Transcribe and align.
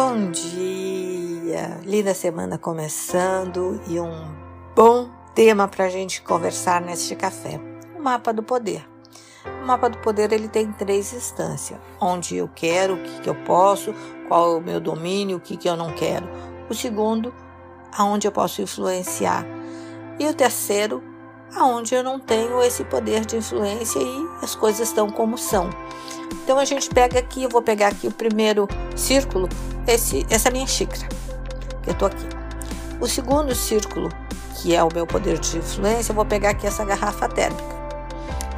Bom 0.00 0.30
dia! 0.30 1.80
Linda 1.84 2.14
semana 2.14 2.56
começando 2.56 3.80
e 3.88 3.98
um 3.98 4.32
bom 4.72 5.10
tema 5.34 5.66
para 5.66 5.86
a 5.86 5.88
gente 5.88 6.22
conversar 6.22 6.80
neste 6.80 7.16
café: 7.16 7.60
o 7.98 8.00
mapa 8.00 8.32
do 8.32 8.40
poder. 8.40 8.88
O 9.60 9.66
mapa 9.66 9.90
do 9.90 9.98
poder 9.98 10.32
ele 10.32 10.46
tem 10.46 10.70
três 10.70 11.12
instâncias: 11.12 11.80
onde 12.00 12.36
eu 12.36 12.48
quero, 12.54 12.94
o 12.94 13.02
que, 13.02 13.22
que 13.22 13.28
eu 13.28 13.34
posso, 13.42 13.92
qual 14.28 14.52
é 14.52 14.58
o 14.58 14.60
meu 14.60 14.78
domínio, 14.78 15.38
o 15.38 15.40
que, 15.40 15.56
que 15.56 15.68
eu 15.68 15.76
não 15.76 15.92
quero. 15.92 16.28
O 16.70 16.74
segundo, 16.74 17.34
aonde 17.92 18.28
eu 18.28 18.30
posso 18.30 18.62
influenciar. 18.62 19.44
E 20.16 20.28
o 20.28 20.32
terceiro, 20.32 21.02
aonde 21.56 21.96
eu 21.96 22.04
não 22.04 22.20
tenho 22.20 22.62
esse 22.62 22.84
poder 22.84 23.26
de 23.26 23.36
influência 23.36 23.98
e 23.98 24.28
as 24.42 24.54
coisas 24.54 24.86
estão 24.86 25.10
como 25.10 25.36
são. 25.36 25.68
Então 26.44 26.56
a 26.56 26.64
gente 26.64 26.88
pega 26.88 27.18
aqui, 27.18 27.42
eu 27.42 27.50
vou 27.50 27.62
pegar 27.62 27.88
aqui 27.88 28.06
o 28.06 28.12
primeiro 28.12 28.68
círculo, 28.94 29.48
esse, 29.88 30.26
essa 30.30 30.50
minha 30.50 30.66
xícara, 30.66 31.08
que 31.82 31.90
eu 31.90 31.94
tô 31.94 32.06
aqui. 32.06 32.26
O 33.00 33.06
segundo 33.06 33.54
círculo, 33.54 34.08
que 34.56 34.74
é 34.74 34.82
o 34.82 34.88
meu 34.92 35.06
poder 35.06 35.38
de 35.38 35.58
influência, 35.58 36.12
eu 36.12 36.16
vou 36.16 36.24
pegar 36.24 36.50
aqui 36.50 36.66
essa 36.66 36.84
garrafa 36.84 37.28
térmica. 37.28 37.78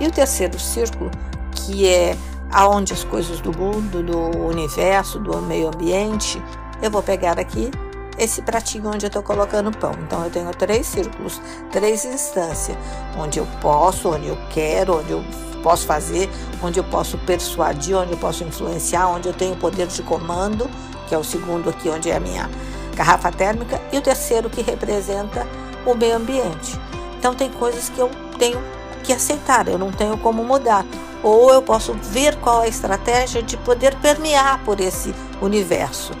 E 0.00 0.06
o 0.06 0.10
terceiro 0.10 0.58
círculo, 0.58 1.10
que 1.52 1.86
é 1.86 2.16
aonde 2.50 2.92
as 2.92 3.04
coisas 3.04 3.40
do 3.40 3.56
mundo, 3.56 4.02
do 4.02 4.18
universo, 4.46 5.18
do 5.18 5.40
meio 5.42 5.68
ambiente, 5.68 6.42
eu 6.82 6.90
vou 6.90 7.02
pegar 7.02 7.38
aqui 7.38 7.70
esse 8.18 8.42
pratinho 8.42 8.90
onde 8.90 9.06
eu 9.06 9.08
estou 9.08 9.22
colocando 9.22 9.70
pão. 9.76 9.92
Então 10.02 10.24
eu 10.24 10.30
tenho 10.30 10.50
três 10.50 10.86
círculos, 10.86 11.40
três 11.70 12.04
instâncias, 12.04 12.76
onde 13.16 13.38
eu 13.38 13.46
posso, 13.60 14.10
onde 14.10 14.28
eu 14.28 14.38
quero, 14.50 14.98
onde 14.98 15.12
eu 15.12 15.24
posso 15.62 15.86
fazer, 15.86 16.28
onde 16.62 16.80
eu 16.80 16.84
posso 16.84 17.16
persuadir, 17.18 17.96
onde 17.96 18.12
eu 18.12 18.18
posso 18.18 18.42
influenciar, 18.44 19.08
onde 19.08 19.28
eu 19.28 19.34
tenho 19.34 19.56
poder 19.56 19.86
de 19.86 20.02
comando, 20.02 20.68
que 21.10 21.14
é 21.16 21.18
o 21.18 21.24
segundo 21.24 21.68
aqui, 21.68 21.90
onde 21.90 22.08
é 22.08 22.14
a 22.14 22.20
minha 22.20 22.48
garrafa 22.94 23.32
térmica, 23.32 23.82
e 23.92 23.98
o 23.98 24.00
terceiro 24.00 24.48
que 24.48 24.62
representa 24.62 25.44
o 25.84 25.92
meio 25.92 26.16
ambiente. 26.16 26.78
Então 27.18 27.34
tem 27.34 27.50
coisas 27.50 27.88
que 27.88 27.98
eu 27.98 28.08
tenho 28.38 28.62
que 29.02 29.12
aceitar, 29.12 29.66
eu 29.66 29.76
não 29.76 29.90
tenho 29.90 30.16
como 30.18 30.44
mudar. 30.44 30.86
Ou 31.20 31.52
eu 31.52 31.62
posso 31.62 31.94
ver 31.94 32.36
qual 32.36 32.62
é 32.62 32.66
a 32.66 32.68
estratégia 32.68 33.42
de 33.42 33.56
poder 33.56 33.96
permear 33.96 34.60
por 34.64 34.78
esse 34.78 35.12
universo. 35.42 36.12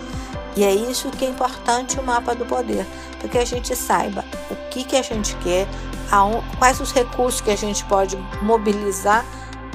E 0.56 0.64
é 0.64 0.74
isso 0.74 1.08
que 1.10 1.24
é 1.24 1.28
importante 1.28 2.00
o 2.00 2.02
mapa 2.02 2.34
do 2.34 2.44
poder, 2.44 2.84
para 3.20 3.28
que 3.28 3.38
a 3.38 3.44
gente 3.44 3.76
saiba 3.76 4.24
o 4.50 4.56
que, 4.70 4.82
que 4.82 4.96
a 4.96 5.02
gente 5.02 5.36
quer, 5.36 5.68
quais 6.58 6.80
os 6.80 6.90
recursos 6.90 7.40
que 7.40 7.52
a 7.52 7.56
gente 7.56 7.84
pode 7.84 8.18
mobilizar 8.42 9.24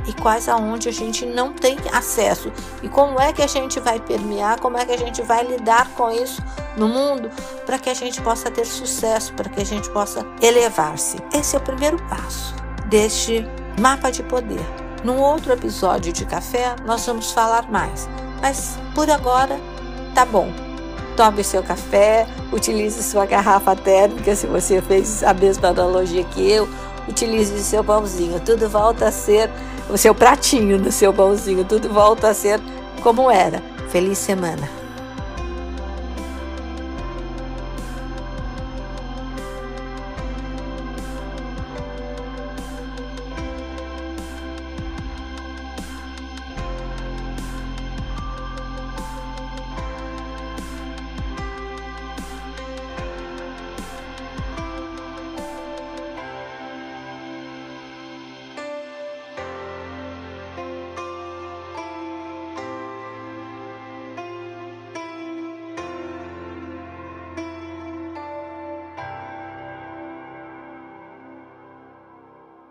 e 0.07 0.13
quais 0.13 0.47
aonde 0.47 0.89
a 0.89 0.91
gente 0.91 1.25
não 1.25 1.53
tem 1.53 1.77
acesso 1.91 2.51
e 2.83 2.89
como 2.89 3.19
é 3.19 3.33
que 3.33 3.41
a 3.41 3.47
gente 3.47 3.79
vai 3.79 3.99
permear, 3.99 4.59
como 4.59 4.77
é 4.77 4.85
que 4.85 4.91
a 4.91 4.97
gente 4.97 5.21
vai 5.21 5.43
lidar 5.43 5.89
com 5.91 6.11
isso 6.11 6.41
no 6.77 6.87
mundo 6.87 7.29
para 7.65 7.79
que 7.79 7.89
a 7.89 7.93
gente 7.93 8.21
possa 8.21 8.51
ter 8.51 8.65
sucesso, 8.65 9.33
para 9.33 9.49
que 9.49 9.61
a 9.61 9.65
gente 9.65 9.89
possa 9.89 10.25
elevar-se. 10.41 11.17
Esse 11.33 11.55
é 11.55 11.59
o 11.59 11.61
primeiro 11.61 11.97
passo 12.09 12.55
deste 12.87 13.45
mapa 13.79 14.11
de 14.11 14.23
poder. 14.23 14.65
Num 15.03 15.19
outro 15.19 15.53
episódio 15.53 16.11
de 16.11 16.25
café 16.25 16.75
nós 16.85 17.05
vamos 17.05 17.31
falar 17.31 17.69
mais, 17.69 18.09
mas 18.41 18.77
por 18.93 19.09
agora 19.09 19.59
tá 20.13 20.25
bom. 20.25 20.51
Tome 21.15 21.45
seu 21.45 21.63
café, 21.63 22.27
utilize 22.51 23.01
sua 23.01 23.25
garrafa 23.25 23.73
térmica, 23.73 24.35
se 24.35 24.47
você 24.47 24.81
fez 24.81 25.23
a 25.23 25.33
mesma 25.33 25.69
analogia 25.69 26.25
que 26.25 26.51
eu, 26.51 26.67
utilize 27.07 27.57
seu 27.63 27.83
pãozinho. 27.83 28.39
Tudo 28.41 28.69
volta 28.69 29.07
a 29.07 29.11
ser 29.11 29.49
o 29.89 29.97
seu 29.97 30.13
pratinho 30.13 30.77
no 30.77 30.91
seu 30.91 31.13
pãozinho, 31.13 31.63
tudo 31.65 31.89
volta 31.89 32.29
a 32.29 32.33
ser 32.33 32.59
como 33.01 33.29
era. 33.29 33.61
Feliz 33.89 34.17
semana! 34.17 34.84